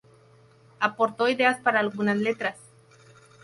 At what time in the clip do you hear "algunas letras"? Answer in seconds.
1.79-2.57